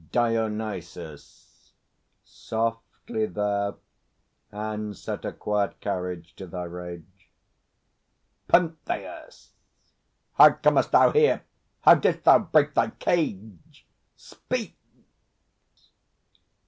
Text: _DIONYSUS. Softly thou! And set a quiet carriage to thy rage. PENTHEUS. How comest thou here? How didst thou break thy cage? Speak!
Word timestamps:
_DIONYSUS. 0.11 1.73
Softly 2.25 3.27
thou! 3.27 3.77
And 4.51 4.97
set 4.97 5.23
a 5.25 5.31
quiet 5.31 5.79
carriage 5.79 6.35
to 6.37 6.47
thy 6.47 6.63
rage. 6.63 7.29
PENTHEUS. 8.47 9.51
How 10.39 10.53
comest 10.53 10.89
thou 10.91 11.11
here? 11.11 11.43
How 11.81 11.93
didst 11.93 12.23
thou 12.23 12.39
break 12.39 12.73
thy 12.73 12.89
cage? 12.89 13.85
Speak! 14.15 14.75